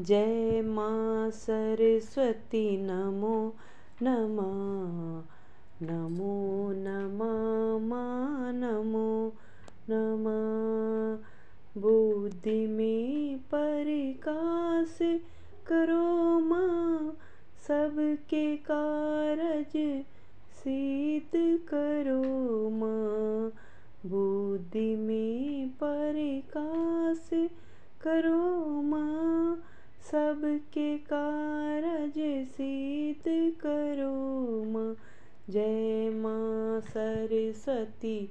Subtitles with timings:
[0.00, 3.56] जय माँ सरस्वती, नमो
[4.02, 5.22] नमः।
[5.86, 9.34] नमो नमः माँ नमो
[9.90, 11.26] नमः।
[11.80, 14.98] बुद्धि में प्रकाश
[15.66, 17.16] करो माँ,
[17.68, 20.02] सबके कारज
[20.54, 23.52] सिद्ध करो माँ।
[24.06, 27.30] बुद्धि में प्रकाश
[28.02, 29.62] करो माँ
[30.14, 32.14] सबके कारज
[32.48, 33.22] सिद्ध
[33.60, 34.96] करो माँ।
[35.50, 38.30] जय माँ सरस्वती।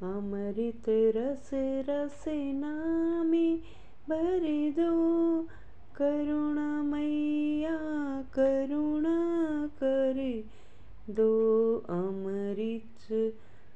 [0.07, 1.49] अमृत रस
[1.89, 3.55] रस नामी
[4.09, 4.39] भर
[4.79, 5.41] दो।
[5.95, 7.77] करुणा मैया
[8.21, 9.17] करुणा
[9.83, 10.43] कर।
[11.09, 13.33] दो अमृत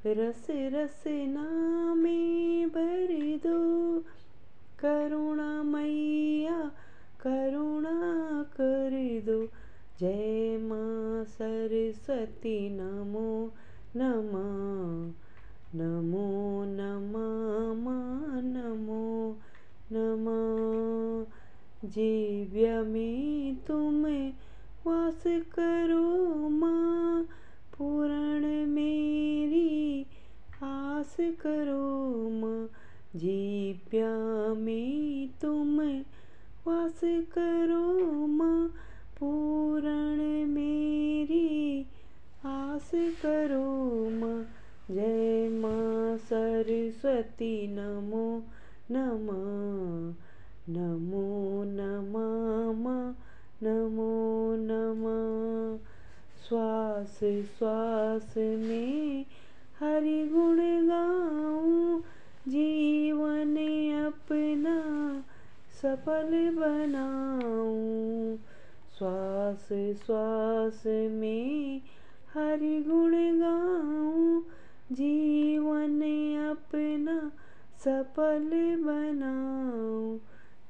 [0.07, 3.07] रस रस नामे भर
[3.47, 3.99] दो।
[4.79, 6.71] करुणा मैया
[7.21, 7.99] करुणा
[8.43, 9.45] कर दो।
[9.99, 13.51] जय माँ सरस्वती, नमो
[13.95, 15.13] नमः
[15.79, 19.37] नमो नमः माँ नमो
[19.91, 21.33] नमः।
[21.89, 24.05] जीव्य में तुम
[24.87, 27.08] वास करो माँ।
[31.41, 32.69] करो माँ
[33.15, 34.13] जीव्या
[34.53, 35.79] में तुम
[36.67, 38.67] वास करो माँ,
[39.19, 41.81] पूर्ण मेरी
[42.45, 44.45] आस करो माँ।
[44.91, 48.43] जय माँ सरस्वती, नमो
[48.91, 50.15] नमः
[50.75, 53.17] नमो नमः माँ
[53.63, 55.85] नमो नमः।
[56.47, 57.19] श्वास
[57.57, 59.25] श्वास में
[59.79, 61.99] हरि गुण गाऊं
[62.47, 63.55] जीवन
[64.05, 64.77] अपना
[65.81, 68.37] सफल बनाऊँ।
[68.97, 69.67] श्वास
[70.05, 71.81] श्वास में
[72.33, 74.41] हरि गुण गाऊं।
[74.91, 76.01] जीवन
[76.49, 77.31] अपना
[77.79, 78.49] सफल
[78.83, 80.21] बनाऊँ।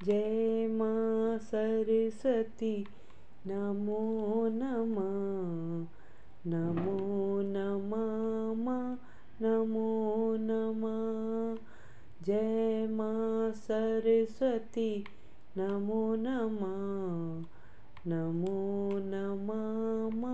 [0.03, 2.86] जय माँ सरस्वती,
[3.47, 5.88] नमो नमः।
[6.52, 8.97] नमो नमः
[9.41, 11.09] नमो नमः।
[12.29, 15.07] जय माँ सरस्वती।
[15.57, 17.47] नमो नमः।
[18.12, 20.28] नमो नमः।